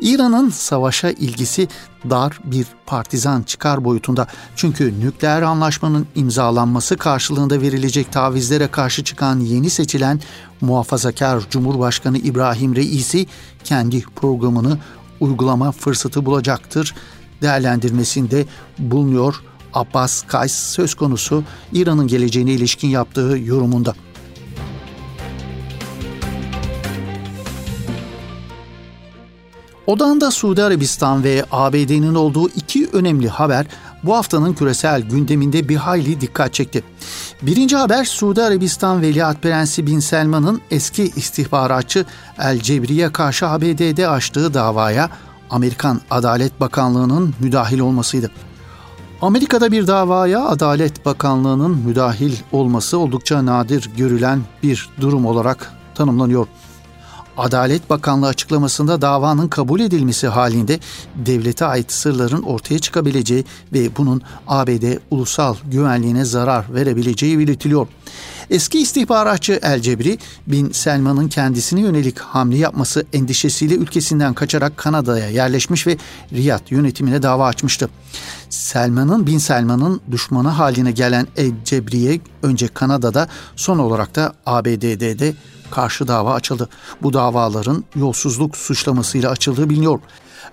İran'ın 0.00 0.50
savaşa 0.50 1.10
ilgisi 1.10 1.68
dar 2.10 2.40
bir 2.44 2.66
partizan 2.86 3.42
çıkar 3.42 3.84
boyutunda. 3.84 4.26
Çünkü 4.56 5.00
nükleer 5.00 5.42
anlaşmanın 5.42 6.06
imzalanması 6.14 6.96
karşılığında 6.96 7.60
verilecek 7.60 8.12
tavizlere 8.12 8.66
karşı 8.68 9.04
çıkan 9.04 9.40
yeni 9.40 9.70
seçilen 9.70 10.20
muhafazakar 10.60 11.42
Cumhurbaşkanı 11.50 12.18
İbrahim 12.18 12.76
Reisi 12.76 13.26
kendi 13.64 14.00
programını 14.00 14.78
uygulama 15.20 15.72
fırsatı 15.72 16.26
bulacaktır 16.26 16.94
değerlendirmesinde 17.42 18.46
bulunuyor. 18.78 19.42
Abbas 19.74 20.22
Kays 20.22 20.52
söz 20.52 20.94
konusu 20.94 21.44
İran'ın 21.72 22.06
geleceğine 22.06 22.52
ilişkin 22.52 22.88
yaptığı 22.88 23.38
yorumunda. 23.44 23.94
Odanda 29.90 30.30
Suudi 30.30 30.62
Arabistan 30.62 31.24
ve 31.24 31.44
ABD'nin 31.50 32.14
olduğu 32.14 32.48
iki 32.48 32.88
önemli 32.92 33.28
haber 33.28 33.66
bu 34.02 34.16
haftanın 34.16 34.52
küresel 34.52 35.02
gündeminde 35.02 35.68
bir 35.68 35.76
hayli 35.76 36.20
dikkat 36.20 36.54
çekti. 36.54 36.84
Birinci 37.42 37.76
haber 37.76 38.04
Suudi 38.04 38.42
Arabistan 38.42 39.02
Veliaht 39.02 39.42
Prensi 39.42 39.86
Bin 39.86 40.00
Selman'ın 40.00 40.60
eski 40.70 41.02
istihbaratçı 41.02 42.06
El 42.38 42.60
Cebri'ye 42.60 43.12
karşı 43.12 43.48
ABD'de 43.48 44.08
açtığı 44.08 44.54
davaya 44.54 45.10
Amerikan 45.50 46.00
Adalet 46.10 46.60
Bakanlığı'nın 46.60 47.34
müdahil 47.40 47.78
olmasıydı. 47.78 48.30
Amerika'da 49.22 49.72
bir 49.72 49.86
davaya 49.86 50.44
Adalet 50.44 51.06
Bakanlığı'nın 51.06 51.78
müdahil 51.78 52.36
olması 52.52 52.98
oldukça 52.98 53.46
nadir 53.46 53.90
görülen 53.96 54.40
bir 54.62 54.88
durum 55.00 55.26
olarak 55.26 55.72
tanımlanıyor. 55.94 56.46
Adalet 57.36 57.90
Bakanlığı 57.90 58.26
açıklamasında 58.26 59.02
davanın 59.02 59.48
kabul 59.48 59.80
edilmesi 59.80 60.28
halinde 60.28 60.80
devlete 61.16 61.64
ait 61.64 61.92
sırların 61.92 62.42
ortaya 62.42 62.78
çıkabileceği 62.78 63.44
ve 63.72 63.96
bunun 63.96 64.22
ABD 64.48 64.98
ulusal 65.10 65.56
güvenliğine 65.64 66.24
zarar 66.24 66.74
verebileceği 66.74 67.38
belirtiliyor. 67.38 67.86
Eski 68.50 68.78
istihbaratçı 68.78 69.58
El 69.62 69.80
Cebri, 69.80 70.18
Bin 70.46 70.72
Selman'ın 70.72 71.28
kendisine 71.28 71.80
yönelik 71.80 72.18
hamle 72.18 72.58
yapması 72.58 73.04
endişesiyle 73.12 73.74
ülkesinden 73.74 74.34
kaçarak 74.34 74.76
Kanada'ya 74.76 75.30
yerleşmiş 75.30 75.86
ve 75.86 75.96
Riyad 76.32 76.70
yönetimine 76.70 77.22
dava 77.22 77.46
açmıştı. 77.46 77.90
Selman'ın 78.50 79.26
Bin 79.26 79.38
Selman'ın 79.38 80.00
düşmanı 80.10 80.48
haline 80.48 80.92
gelen 80.92 81.26
El 81.36 81.52
Cebri'ye 81.64 82.20
önce 82.42 82.68
Kanada'da 82.68 83.28
son 83.56 83.78
olarak 83.78 84.16
da 84.16 84.34
ABD'de 84.46 85.18
de 85.18 85.34
karşı 85.70 86.08
dava 86.08 86.34
açıldı. 86.34 86.68
Bu 87.02 87.12
davaların 87.12 87.84
yolsuzluk 87.94 88.56
suçlamasıyla 88.56 89.30
açıldığı 89.30 89.70
biliniyor. 89.70 90.00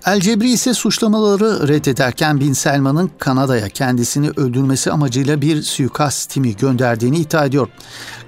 El 0.06 0.20
Cebri 0.20 0.50
ise 0.50 0.74
suçlamaları 0.74 1.68
reddederken 1.68 2.40
Bin 2.40 2.52
Selman'ın 2.52 3.10
Kanada'ya 3.18 3.68
kendisini 3.68 4.30
öldürmesi 4.30 4.92
amacıyla 4.92 5.40
bir 5.40 5.62
suikast 5.62 6.30
timi 6.30 6.56
gönderdiğini 6.56 7.18
iddia 7.18 7.44
ediyor. 7.44 7.68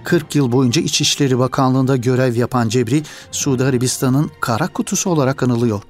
40 0.04 0.34
yıl 0.34 0.52
boyunca 0.52 0.82
İçişleri 0.82 1.38
Bakanlığı'nda 1.38 1.96
görev 1.96 2.36
yapan 2.36 2.68
Cebri, 2.68 3.02
Suudi 3.32 3.64
Arabistan'ın 3.64 4.30
kara 4.40 4.66
kutusu 4.68 5.10
olarak 5.10 5.42
anılıyor. 5.42 5.82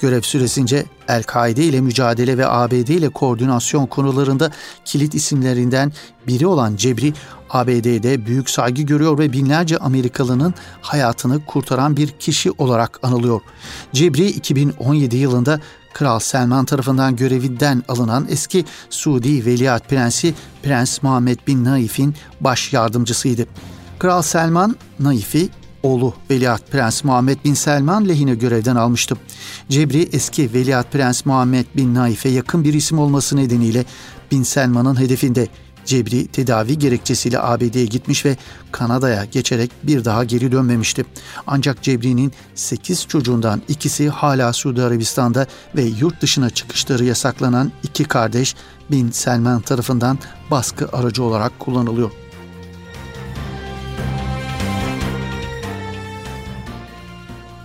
Görev 0.00 0.22
süresince 0.22 0.84
El-Kaide 1.08 1.64
ile 1.64 1.80
mücadele 1.80 2.38
ve 2.38 2.48
ABD 2.48 2.72
ile 2.88 3.08
koordinasyon 3.08 3.86
konularında 3.86 4.50
kilit 4.84 5.14
isimlerinden 5.14 5.92
biri 6.26 6.46
olan 6.46 6.76
Cebri, 6.76 7.12
ABD'de 7.50 8.26
büyük 8.26 8.50
saygı 8.50 8.82
görüyor 8.82 9.18
ve 9.18 9.32
binlerce 9.32 9.78
Amerikalının 9.78 10.54
hayatını 10.80 11.44
kurtaran 11.44 11.96
bir 11.96 12.08
kişi 12.08 12.50
olarak 12.50 12.98
anılıyor. 13.02 13.40
Cebri 13.92 14.26
2017 14.26 15.16
yılında 15.16 15.60
Kral 15.92 16.18
Selman 16.18 16.64
tarafından 16.64 17.16
görevinden 17.16 17.82
alınan 17.88 18.26
eski 18.30 18.64
Suudi 18.90 19.46
Veliaht 19.46 19.88
Prensi 19.88 20.34
Prens 20.62 21.02
Muhammed 21.02 21.38
Bin 21.46 21.64
Naif'in 21.64 22.14
baş 22.40 22.72
yardımcısıydı. 22.72 23.46
Kral 23.98 24.22
Selman, 24.22 24.76
Naif'i 25.00 25.48
oğlu 25.82 26.14
Veliaht 26.30 26.70
Prens 26.70 27.04
Muhammed 27.04 27.38
Bin 27.44 27.54
Selman 27.54 28.08
lehine 28.08 28.34
görevden 28.34 28.76
almıştı. 28.76 29.16
Cebri 29.68 30.08
eski 30.12 30.54
Veliaht 30.54 30.92
Prens 30.92 31.26
Muhammed 31.26 31.66
Bin 31.76 31.94
Naif'e 31.94 32.28
yakın 32.28 32.64
bir 32.64 32.74
isim 32.74 32.98
olması 32.98 33.36
nedeniyle 33.36 33.84
Bin 34.30 34.42
Selman'ın 34.42 35.00
hedefinde 35.00 35.48
Cebri 35.88 36.26
tedavi 36.26 36.78
gerekçesiyle 36.78 37.40
ABD'ye 37.40 37.86
gitmiş 37.86 38.24
ve 38.24 38.36
Kanada'ya 38.72 39.24
geçerek 39.24 39.70
bir 39.82 40.04
daha 40.04 40.24
geri 40.24 40.52
dönmemişti. 40.52 41.04
Ancak 41.46 41.82
Cebri'nin 41.82 42.32
8 42.54 43.06
çocuğundan 43.06 43.62
ikisi 43.68 44.08
hala 44.08 44.52
Suudi 44.52 44.82
Arabistan'da 44.82 45.46
ve 45.76 45.82
yurt 45.82 46.22
dışına 46.22 46.50
çıkışları 46.50 47.04
yasaklanan 47.04 47.72
iki 47.82 48.04
kardeş 48.04 48.54
Bin 48.90 49.10
Selman 49.10 49.60
tarafından 49.60 50.18
baskı 50.50 50.88
aracı 50.92 51.22
olarak 51.22 51.58
kullanılıyor. 51.58 52.10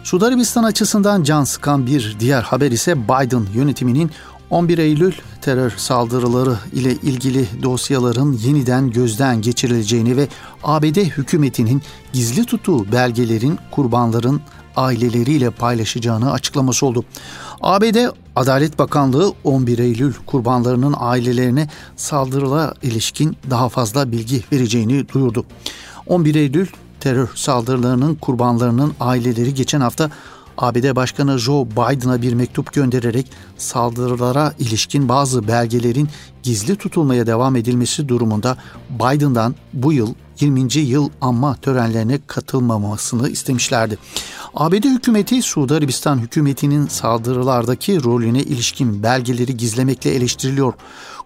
Suudi 0.03 0.25
Arabistan 0.25 0.63
açısından 0.63 1.24
can 1.24 1.43
sıkan 1.43 1.88
bir 1.88 2.15
diğer 2.19 2.41
haber 2.41 2.72
ise 2.72 3.03
Biden 3.03 3.45
yönetiminin 3.53 4.12
11 4.50 4.77
Eylül 4.77 5.13
terör 5.41 5.74
saldırıları 5.77 6.55
ile 6.74 6.91
ilgili 6.91 7.63
dosyaların 7.63 8.31
yeniden 8.33 8.91
gözden 8.91 9.41
geçirileceğini 9.41 10.17
ve 10.17 10.27
ABD 10.63 10.98
hükümetinin 10.98 11.81
gizli 12.13 12.45
tuttuğu 12.45 12.91
belgelerin 12.91 13.60
kurbanların 13.72 14.41
aileleriyle 14.75 15.50
paylaşacağını 15.50 16.31
açıklaması 16.31 16.86
oldu. 16.86 17.05
ABD 17.62 17.95
Adalet 18.36 18.79
Bakanlığı 18.79 19.33
11 19.43 19.79
Eylül 19.79 20.13
kurbanlarının 20.25 20.95
ailelerine 21.00 21.69
saldırıla 21.95 22.74
ilişkin 22.81 23.38
daha 23.50 23.69
fazla 23.69 24.12
bilgi 24.12 24.43
vereceğini 24.51 25.10
duyurdu. 25.10 25.45
11 26.07 26.36
Eylül 26.36 26.67
terör 27.03 27.27
saldırılarının 27.36 28.15
kurbanlarının 28.15 28.93
aileleri 29.00 29.53
geçen 29.53 29.81
hafta 29.81 30.10
ABD 30.57 30.95
Başkanı 30.95 31.39
Joe 31.39 31.65
Biden'a 31.65 32.22
bir 32.22 32.33
mektup 32.33 32.74
göndererek 32.74 33.31
saldırılara 33.57 34.53
ilişkin 34.60 35.10
bazı 35.10 35.48
belgelerin 35.48 36.10
gizli 36.43 36.75
tutulmaya 36.75 37.27
devam 37.27 37.55
edilmesi 37.55 38.10
durumunda 38.10 38.57
Biden'dan 38.89 39.55
bu 39.74 39.93
yıl 39.93 40.13
20. 40.39 40.77
yıl 40.77 41.10
anma 41.22 41.55
törenlerine 41.55 42.19
katılmamasını 42.27 43.29
istemişlerdi. 43.29 43.98
ABD 44.53 44.83
hükümeti 44.83 45.41
Suudi 45.41 45.74
Arabistan 45.74 46.17
hükümetinin 46.17 46.88
saldırılardaki 46.88 48.03
rolüne 48.03 48.41
ilişkin 48.43 49.03
belgeleri 49.03 49.57
gizlemekle 49.57 50.15
eleştiriliyor. 50.15 50.74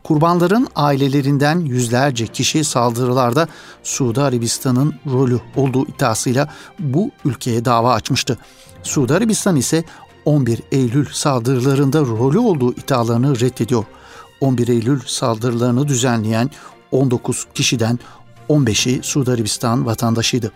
Kurbanların 0.07 0.67
ailelerinden 0.75 1.59
yüzlerce 1.59 2.27
kişi 2.27 2.63
saldırılarda 2.63 3.47
Suudi 3.83 4.21
Arabistan'ın 4.21 4.95
rolü 5.11 5.39
olduğu 5.55 5.85
iddiasıyla 5.87 6.49
bu 6.79 7.11
ülkeye 7.25 7.65
dava 7.65 7.93
açmıştı. 7.93 8.37
Suudi 8.83 9.13
Arabistan 9.13 9.55
ise 9.55 9.83
11 10.25 10.61
Eylül 10.71 11.07
saldırılarında 11.11 11.99
rolü 11.99 12.39
olduğu 12.39 12.73
iddialarını 12.73 13.39
reddediyor. 13.39 13.85
11 14.41 14.67
Eylül 14.67 14.99
saldırılarını 15.05 15.87
düzenleyen 15.87 16.49
19 16.91 17.47
kişiden 17.53 17.99
15'i 18.49 19.03
Suudi 19.03 19.31
Arabistan 19.31 19.85
vatandaşıydı. 19.85 20.51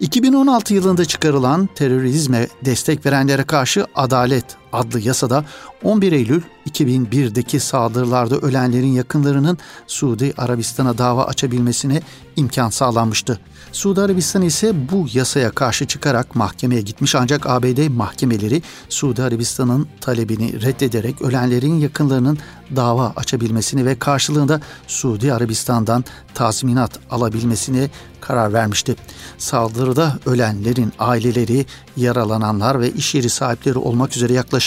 2016 0.00 0.74
yılında 0.74 1.04
çıkarılan 1.04 1.68
terörizme 1.74 2.48
destek 2.64 3.06
verenlere 3.06 3.44
karşı 3.44 3.86
Adalet 3.94 4.61
adlı 4.72 5.00
yasada 5.00 5.44
11 5.82 6.12
Eylül 6.12 6.42
2001'deki 6.70 7.60
saldırılarda 7.60 8.36
ölenlerin 8.36 8.92
yakınlarının 8.92 9.58
Suudi 9.86 10.34
Arabistan'a 10.36 10.98
dava 10.98 11.24
açabilmesine 11.24 12.02
imkan 12.36 12.70
sağlanmıştı. 12.70 13.40
Suudi 13.72 14.00
Arabistan 14.00 14.42
ise 14.42 14.88
bu 14.92 15.06
yasaya 15.12 15.50
karşı 15.50 15.86
çıkarak 15.86 16.36
mahkemeye 16.36 16.80
gitmiş 16.80 17.14
ancak 17.14 17.46
ABD 17.46 17.88
mahkemeleri 17.88 18.62
Suudi 18.88 19.22
Arabistan'ın 19.22 19.88
talebini 20.00 20.62
reddederek 20.62 21.22
ölenlerin 21.22 21.78
yakınlarının 21.78 22.38
dava 22.76 23.12
açabilmesini 23.16 23.86
ve 23.86 23.98
karşılığında 23.98 24.60
Suudi 24.86 25.32
Arabistan'dan 25.32 26.04
tazminat 26.34 26.98
alabilmesine 27.10 27.90
karar 28.20 28.52
vermişti. 28.52 28.96
Saldırıda 29.38 30.18
ölenlerin 30.26 30.92
aileleri, 30.98 31.66
yaralananlar 31.96 32.80
ve 32.80 32.90
iş 32.90 33.14
yeri 33.14 33.30
sahipleri 33.30 33.78
olmak 33.78 34.16
üzere 34.16 34.32
yaklaşık 34.32 34.61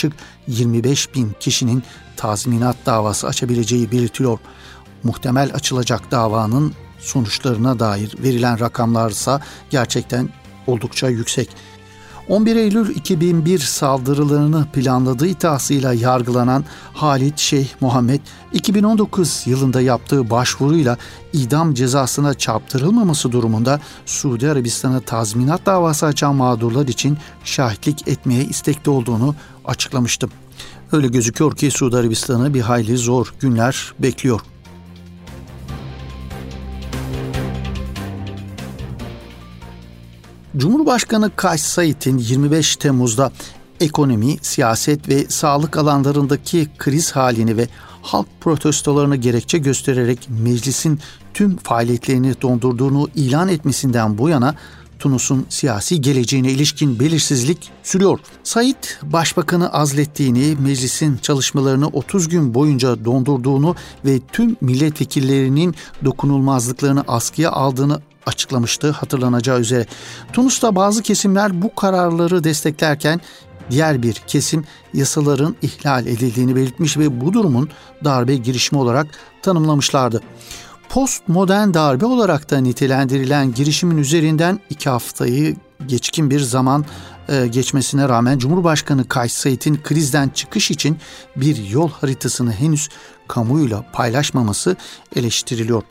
25 0.47 1.15
bin 1.15 1.36
kişinin 1.39 1.84
tazminat 2.17 2.75
davası 2.86 3.27
açabileceği 3.27 3.91
belirtiliyor. 3.91 4.39
Muhtemel 5.03 5.51
açılacak 5.53 6.12
davanın 6.12 6.73
sonuçlarına 6.99 7.79
dair 7.79 8.15
verilen 8.23 8.60
rakamlarsa 8.60 9.41
gerçekten 9.69 10.29
oldukça 10.67 11.10
yüksek. 11.10 11.49
11 12.29 12.55
Eylül 12.55 12.95
2001 12.95 13.59
saldırılarını 13.59 14.65
planladığı 14.73 15.27
iddiasıyla 15.27 15.93
yargılanan 15.93 16.65
Halit 16.93 17.38
Şeyh 17.38 17.67
Muhammed 17.81 18.19
2019 18.53 19.43
yılında 19.45 19.81
yaptığı 19.81 20.29
başvuruyla 20.29 20.97
idam 21.33 21.73
cezasına 21.73 22.33
çarptırılmaması 22.33 23.31
durumunda 23.31 23.79
Suudi 24.05 24.49
Arabistan'a 24.49 24.99
tazminat 24.99 25.65
davası 25.65 26.05
açan 26.05 26.35
mağdurlar 26.35 26.88
için 26.88 27.17
şahitlik 27.43 28.07
etmeye 28.07 28.45
istekli 28.45 28.89
olduğunu 28.89 29.35
açıklamıştı. 29.65 30.27
Öyle 30.91 31.07
gözüküyor 31.07 31.55
ki 31.55 31.71
Suudi 31.71 31.97
Arabistan'ı 31.97 32.53
bir 32.53 32.61
hayli 32.61 32.97
zor 32.97 33.33
günler 33.39 33.93
bekliyor. 33.99 34.41
Cumhurbaşkanı 40.57 41.31
Kays 41.35 41.61
Said'in 41.61 42.17
25 42.17 42.75
Temmuz'da 42.75 43.31
ekonomi, 43.79 44.37
siyaset 44.41 45.09
ve 45.09 45.25
sağlık 45.29 45.77
alanlarındaki 45.77 46.67
kriz 46.77 47.11
halini 47.11 47.57
ve 47.57 47.67
halk 48.01 48.27
protestolarını 48.41 49.15
gerekçe 49.15 49.57
göstererek 49.57 50.29
meclisin 50.43 50.99
tüm 51.33 51.57
faaliyetlerini 51.57 52.41
dondurduğunu 52.41 53.09
ilan 53.15 53.47
etmesinden 53.47 54.17
bu 54.17 54.29
yana 54.29 54.55
Tunus'un 54.99 55.45
siyasi 55.49 56.01
geleceğine 56.01 56.51
ilişkin 56.51 56.99
belirsizlik 56.99 57.71
sürüyor. 57.83 58.19
Said, 58.43 58.83
başbakanı 59.03 59.73
azlettiğini, 59.73 60.55
meclisin 60.59 61.17
çalışmalarını 61.17 61.87
30 61.87 62.29
gün 62.29 62.53
boyunca 62.53 63.05
dondurduğunu 63.05 63.75
ve 64.05 64.19
tüm 64.31 64.55
milletvekillerinin 64.61 65.75
dokunulmazlıklarını 66.05 67.03
askıya 67.07 67.51
aldığını 67.51 68.01
açıklamıştı 68.25 68.91
hatırlanacağı 68.91 69.59
üzere. 69.59 69.85
Tunus'ta 70.33 70.75
bazı 70.75 71.03
kesimler 71.03 71.61
bu 71.61 71.75
kararları 71.75 72.43
desteklerken 72.43 73.21
diğer 73.71 74.03
bir 74.03 74.13
kesim 74.13 74.65
yasaların 74.93 75.55
ihlal 75.61 76.07
edildiğini 76.07 76.55
belirtmiş 76.55 76.97
ve 76.97 77.21
bu 77.21 77.33
durumun 77.33 77.69
darbe 78.03 78.35
girişimi 78.35 78.81
olarak 78.81 79.07
tanımlamışlardı. 79.41 80.21
Postmodern 80.89 81.73
darbe 81.73 82.05
olarak 82.05 82.51
da 82.51 82.57
nitelendirilen 82.57 83.53
girişimin 83.53 83.97
üzerinden 83.97 84.59
iki 84.69 84.89
haftayı 84.89 85.55
geçkin 85.88 86.29
bir 86.29 86.39
zaman 86.39 86.85
e, 87.29 87.47
geçmesine 87.47 88.09
rağmen 88.09 88.38
Cumhurbaşkanı 88.38 89.07
Kays 89.07 89.33
Said'in 89.33 89.79
krizden 89.83 90.29
çıkış 90.29 90.71
için 90.71 90.97
bir 91.35 91.69
yol 91.69 91.89
haritasını 91.89 92.51
henüz 92.51 92.89
kamuyla 93.27 93.85
paylaşmaması 93.93 94.75
eleştiriliyor. 95.15 95.83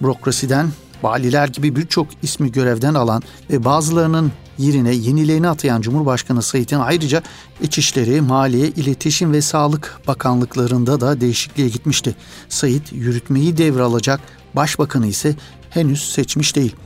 Bürokrasiden 0.00 0.68
valiler 1.02 1.48
gibi 1.48 1.76
birçok 1.76 2.06
ismi 2.22 2.52
görevden 2.52 2.94
alan 2.94 3.22
ve 3.50 3.64
bazılarının 3.64 4.32
yerine 4.58 4.94
yenilerini 4.94 5.48
atayan 5.48 5.80
Cumhurbaşkanı 5.80 6.42
Said'in 6.42 6.78
ayrıca 6.78 7.22
İçişleri, 7.62 8.20
Maliye, 8.20 8.68
İletişim 8.68 9.32
ve 9.32 9.42
Sağlık 9.42 10.00
Bakanlıklarında 10.06 11.00
da 11.00 11.20
değişikliğe 11.20 11.68
gitmişti. 11.68 12.16
Said 12.48 12.86
yürütmeyi 12.92 13.56
devralacak, 13.56 14.20
başbakanı 14.54 15.06
ise 15.06 15.36
henüz 15.70 16.12
seçmiş 16.12 16.56
değil. 16.56 16.76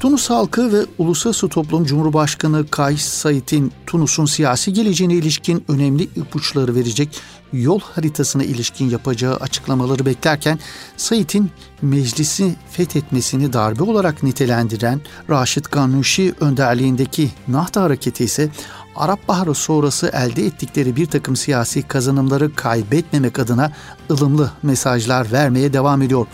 Tunus 0.00 0.30
halkı 0.30 0.72
ve 0.72 0.86
uluslararası 0.98 1.48
toplum 1.48 1.84
Cumhurbaşkanı 1.84 2.66
Kays 2.66 3.02
Said'in 3.02 3.72
Tunus'un 3.86 4.24
siyasi 4.24 4.72
geleceğine 4.72 5.14
ilişkin 5.14 5.64
önemli 5.68 6.02
ipuçları 6.02 6.74
verecek 6.74 7.20
yol 7.52 7.80
haritasına 7.80 8.44
ilişkin 8.44 8.90
yapacağı 8.90 9.36
açıklamaları 9.36 10.06
beklerken 10.06 10.58
Said'in 10.96 11.50
meclisi 11.82 12.54
fethetmesini 12.70 13.52
darbe 13.52 13.82
olarak 13.82 14.22
nitelendiren 14.22 15.00
Raşit 15.30 15.72
Ganuşi 15.72 16.34
önderliğindeki 16.40 17.30
Nahda 17.48 17.82
Hareketi 17.82 18.24
ise 18.24 18.48
Arap 18.96 19.28
Baharı 19.28 19.54
sonrası 19.54 20.10
elde 20.14 20.46
ettikleri 20.46 20.96
bir 20.96 21.06
takım 21.06 21.36
siyasi 21.36 21.82
kazanımları 21.82 22.54
kaybetmemek 22.54 23.38
adına 23.38 23.72
ılımlı 24.10 24.52
mesajlar 24.62 25.32
vermeye 25.32 25.72
devam 25.72 26.02
ediyor. 26.02 26.26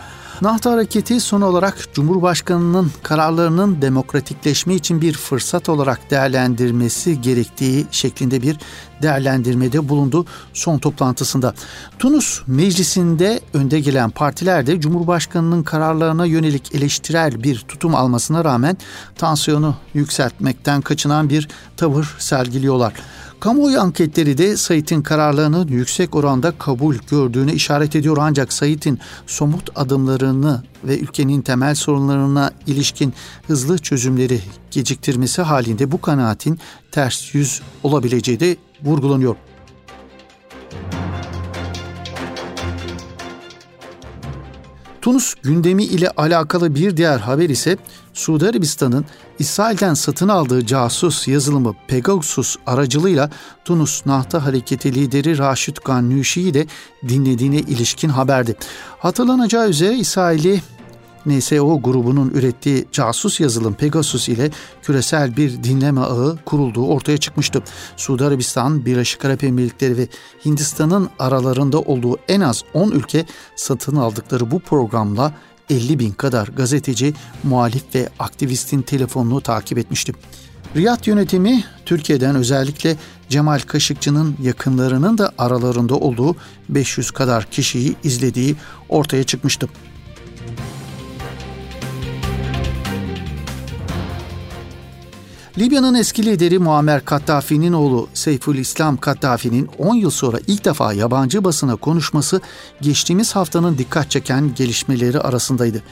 Nahta 0.43 0.73
Hareketi 0.73 1.21
son 1.21 1.41
olarak 1.41 1.95
Cumhurbaşkanı'nın 1.95 2.93
kararlarının 3.03 3.83
demokratikleşme 3.83 4.75
için 4.75 5.01
bir 5.01 5.13
fırsat 5.13 5.69
olarak 5.69 6.11
değerlendirmesi 6.11 7.21
gerektiği 7.21 7.87
şeklinde 7.91 8.43
bir 8.43 8.57
değerlendirmede 9.03 9.89
bulundu 9.89 10.27
son 10.53 10.79
toplantısında. 10.79 11.55
Tunus 11.99 12.43
meclisinde 12.47 13.41
önde 13.55 13.81
gelen 13.81 14.11
partiler 14.11 14.67
de 14.67 14.81
Cumhurbaşkanı'nın 14.81 15.63
kararlarına 15.63 16.27
yönelik 16.27 16.75
eleştirel 16.75 17.43
bir 17.43 17.59
tutum 17.59 17.95
almasına 17.95 18.45
rağmen 18.45 18.77
tansiyonu 19.15 19.77
yükseltmekten 19.95 20.81
kaçınan 20.81 21.31
bir 21.31 21.49
tavır 21.77 22.15
sergiliyorlar. 22.19 22.93
Kamuoyu 23.41 23.81
anketleri 23.81 24.39
de 24.39 24.57
Said'in 24.57 25.03
kararlarının 25.03 25.69
yüksek 25.69 26.15
oranda 26.15 26.59
kabul 26.59 26.97
gördüğünü 27.11 27.53
işaret 27.53 27.97
ediyor 27.97 28.17
ancak 28.21 28.53
Said'in 28.53 28.99
somut 29.27 29.71
adımlarını 29.75 30.63
ve 30.85 30.99
ülkenin 30.99 31.43
temel 31.43 31.75
sorunlarına 31.75 32.51
ilişkin 32.67 33.15
hızlı 33.47 33.79
çözümleri 33.79 34.41
geciktirmesi 34.71 35.43
halinde 35.43 35.93
bu 35.93 36.01
kanaatin 36.01 36.59
ters 36.93 37.35
yüz 37.35 37.63
olabileceği 37.83 38.41
de 38.41 38.57
vurgulanıyor. 38.83 39.37
Tunus 45.03 45.35
gündemi 45.35 45.85
ile 45.85 46.11
alakalı 46.11 46.75
bir 46.75 46.97
diğer 46.97 47.19
haber 47.19 47.49
ise 47.49 47.77
Suudi 48.17 48.49
Arabistan'ın 48.49 49.05
İsrail'den 49.39 49.95
satın 49.95 50.29
aldığı 50.29 50.67
casus 50.67 51.29
yazılımı 51.29 51.75
Pegasus 51.89 52.57
aracılığıyla 52.67 53.31
Tunus 53.65 54.07
Nahta 54.07 54.45
Hareketi 54.45 54.95
lideri 54.95 55.39
Raşid 55.39 55.77
Gannuşi'yi 55.85 56.55
de 56.55 56.67
dinlediğine 57.09 57.59
ilişkin 57.59 58.09
haberdi. 58.09 58.57
Hatırlanacağı 58.99 59.69
üzere 59.69 59.95
İsrail'i 59.95 60.61
NSO 61.27 61.83
grubunun 61.83 62.31
ürettiği 62.31 62.87
casus 62.93 63.41
yazılım 63.41 63.75
Pegasus 63.75 64.29
ile 64.29 64.51
küresel 64.83 65.37
bir 65.37 65.63
dinleme 65.63 66.01
ağı 66.01 66.39
kurulduğu 66.45 66.87
ortaya 66.87 67.19
çıkmıştı. 67.19 67.63
Suudi 67.97 68.25
Arabistan, 68.25 68.87
Birleşik 68.87 69.25
Arap 69.25 69.45
Emirlikleri 69.45 69.97
ve 69.97 70.09
Hindistan'ın 70.45 71.09
aralarında 71.19 71.81
olduğu 71.81 72.17
en 72.29 72.41
az 72.41 72.63
10 72.75 72.91
ülke 72.91 73.27
satın 73.57 73.97
aldıkları 73.97 74.51
bu 74.51 74.59
programla 74.61 75.33
50 75.71 75.99
bin 75.99 76.11
kadar 76.11 76.49
gazeteci, 76.49 77.15
muhalif 77.43 77.95
ve 77.95 78.09
aktivistin 78.19 78.83
telefonunu 78.83 79.41
takip 79.41 79.79
etmişti. 79.79 80.13
Riyad 80.77 81.07
yönetimi 81.07 81.65
Türkiye'den 81.87 82.37
özellikle 82.37 82.97
Cemal 83.29 83.59
Kaşıkçı'nın 83.59 84.37
yakınlarının 84.43 85.19
da 85.19 85.33
aralarında 85.39 85.95
olduğu 85.95 86.37
500 86.69 87.11
kadar 87.11 87.45
kişiyi 87.45 87.97
izlediği 88.05 88.57
ortaya 88.89 89.25
çıkmıştı. 89.25 89.69
Libya'nın 95.59 95.95
eski 95.95 96.27
lideri 96.27 96.59
Muammer 96.59 97.05
Kaddafi'nin 97.05 97.73
oğlu 97.73 98.09
Seyfül 98.15 98.59
İslam 98.59 98.97
Kaddafi'nin 98.97 99.71
10 99.79 99.95
yıl 99.95 100.11
sonra 100.11 100.39
ilk 100.47 100.65
defa 100.65 100.93
yabancı 100.93 101.45
basına 101.45 101.77
konuşması 101.77 102.41
geçtiğimiz 102.81 103.37
haftanın 103.37 103.79
dikkat 103.79 104.11
çeken 104.11 104.55
gelişmeleri 104.55 105.21
arasındaydı. 105.21 105.83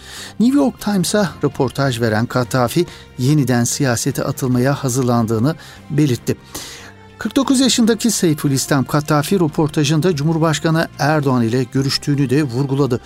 New 0.41 0.59
York 0.59 0.81
Times'a 0.81 1.33
röportaj 1.45 2.01
veren 2.01 2.27
Kaddafi 2.27 2.87
yeniden 3.19 3.65
siyasete 3.65 4.25
atılmaya 4.25 4.75
hazırlandığını 4.75 5.55
belirtti. 5.91 6.37
49 7.19 7.61
yaşındaki 7.61 8.11
Seyfül 8.11 8.51
İslam 8.51 8.85
Kaddafi 8.85 9.41
röportajında 9.41 10.17
Cumhurbaşkanı 10.17 10.89
Erdoğan 10.99 11.43
ile 11.43 11.65
görüştüğünü 11.73 12.31
de 12.31 12.43
vurguladı. 12.43 13.01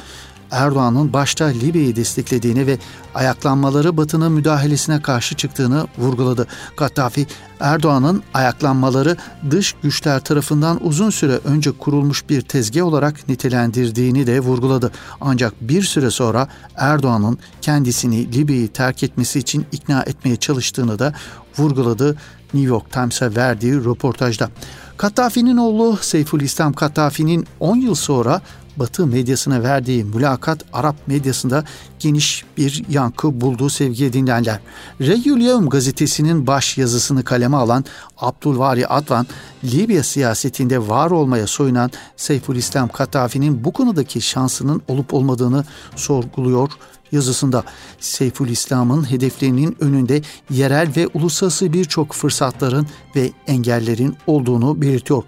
Erdoğan'ın 0.50 1.12
başta 1.12 1.44
Libya'yı 1.44 1.96
desteklediğini 1.96 2.66
ve 2.66 2.78
ayaklanmaları 3.14 3.96
Batı'nın 3.96 4.32
müdahalesine 4.32 5.02
karşı 5.02 5.36
çıktığını 5.36 5.86
vurguladı. 5.98 6.46
Gaddafi, 6.76 7.26
Erdoğan'ın 7.60 8.22
ayaklanmaları 8.34 9.16
dış 9.50 9.74
güçler 9.82 10.20
tarafından 10.20 10.86
uzun 10.86 11.10
süre 11.10 11.38
önce 11.44 11.72
kurulmuş 11.72 12.28
bir 12.28 12.40
tezgah 12.42 12.84
olarak 12.84 13.28
nitelendirdiğini 13.28 14.26
de 14.26 14.40
vurguladı. 14.40 14.92
Ancak 15.20 15.54
bir 15.60 15.82
süre 15.82 16.10
sonra 16.10 16.48
Erdoğan'ın 16.76 17.38
kendisini 17.60 18.32
Libya'yı 18.32 18.68
terk 18.68 19.02
etmesi 19.02 19.38
için 19.38 19.66
ikna 19.72 20.02
etmeye 20.02 20.36
çalıştığını 20.36 20.98
da 20.98 21.14
vurguladı 21.58 22.16
New 22.54 22.68
York 22.68 22.92
Times'a 22.92 23.36
verdiği 23.36 23.74
röportajda. 23.74 24.50
Kaddafi'nin 24.96 25.56
oğlu 25.56 25.96
Seyful 25.96 26.40
İslam 26.40 26.72
Kaddafi'nin 26.72 27.46
10 27.60 27.76
yıl 27.76 27.94
sonra 27.94 28.40
Batı 28.78 29.06
medyasına 29.06 29.62
verdiği 29.62 30.04
mülakat 30.04 30.64
Arap 30.72 30.96
medyasında 31.06 31.64
geniş 31.98 32.44
bir 32.56 32.84
yankı 32.88 33.40
bulduğu 33.40 33.70
sevgili 33.70 34.12
dinleyenler. 34.12 34.60
Regül 35.00 35.40
Yevm 35.40 35.68
gazetesinin 35.68 36.46
baş 36.46 36.78
yazısını 36.78 37.24
kaleme 37.24 37.56
alan 37.56 37.84
Abdülvari 38.18 38.86
Advan, 38.86 39.26
Libya 39.64 40.02
siyasetinde 40.02 40.88
var 40.88 41.10
olmaya 41.10 41.46
soyunan 41.46 41.90
Seyfülislam 42.16 42.88
Katafi'nin 42.88 43.64
bu 43.64 43.72
konudaki 43.72 44.20
şansının 44.20 44.82
olup 44.88 45.14
olmadığını 45.14 45.64
sorguluyor 45.96 46.70
yazısında 47.12 47.64
Seyful 48.00 48.48
İslam'ın 48.48 49.10
hedeflerinin 49.10 49.76
önünde 49.80 50.22
yerel 50.50 50.88
ve 50.96 51.06
uluslararası 51.14 51.72
birçok 51.72 52.12
fırsatların 52.12 52.86
ve 53.16 53.30
engellerin 53.46 54.16
olduğunu 54.26 54.82
belirtiyor. 54.82 55.22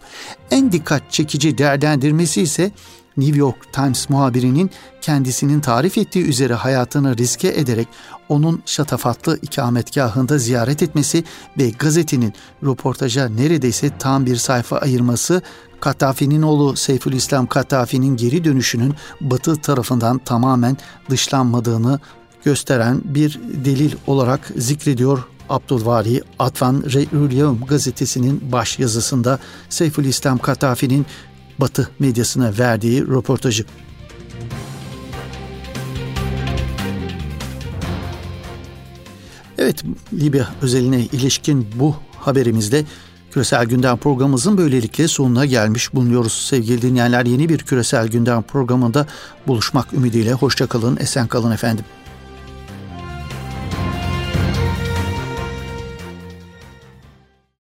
En 0.51 0.73
dikkat 0.73 1.13
çekici 1.13 1.59
değerlendirmesi 1.59 2.43
ise 2.43 2.71
New 3.21 3.39
York 3.39 3.73
Times 3.73 4.11
muhabirinin 4.11 4.71
kendisinin 5.01 5.61
tarif 5.61 5.99
ettiği 5.99 6.25
üzere 6.25 6.55
hayatını 6.55 7.17
riske 7.17 7.49
ederek 7.49 7.89
onun 8.29 8.63
şatafatlı 8.67 9.39
ikametgahında 9.43 10.39
ziyaret 10.39 10.83
etmesi 10.83 11.25
ve 11.59 11.71
gazetenin 11.71 12.35
röportaja 12.65 13.29
neredeyse 13.29 13.91
tam 13.99 14.27
bir 14.27 14.37
sayfa 14.37 14.79
ayırması 14.79 15.43
Katafi'nin 15.81 16.43
oğlu 16.43 16.77
Seyfülislam 16.77 17.47
Katafi'nin 17.47 18.17
geri 18.17 18.45
dönüşünün 18.45 18.95
Batı 19.21 19.57
tarafından 19.57 20.19
tamamen 20.19 20.77
dışlanmadığını 21.11 22.01
gösteren 22.45 23.01
bir 23.05 23.41
delil 23.65 23.93
olarak 24.07 24.53
zikrediyor 24.57 25.25
Abdülvari 25.51 26.23
Atvan 26.39 26.83
Re'ül 26.83 27.67
gazetesinin 27.69 28.53
baş 28.53 28.79
yazısında 28.79 29.39
Seyfülislam 29.69 30.39
Katafi'nin 30.39 31.07
Batı 31.61 31.91
medyasına 31.99 32.59
verdiği 32.59 33.03
röportajı. 33.07 33.65
Evet, 39.59 39.85
Libya 40.13 40.49
özeline 40.63 41.01
ilişkin 41.01 41.67
bu 41.75 41.97
haberimizde 42.17 42.85
Küresel 43.31 43.67
Gündem 43.67 43.97
programımızın 43.97 44.59
böylelikle 44.59 45.09
sonuna 45.09 45.47
gelmiş 45.47 45.95
bulunuyoruz. 45.95 46.33
Sevgili 46.33 46.83
dinleyenler 46.83 47.27
yeni 47.27 47.49
bir 47.49 47.59
Küresel 47.59 48.09
Gündem 48.09 48.43
programında 48.43 49.07
buluşmak 49.47 49.93
ümidiyle 49.93 50.33
hoşçakalın, 50.33 50.97
esen 50.97 51.27
kalın 51.27 51.51
efendim. 51.51 51.85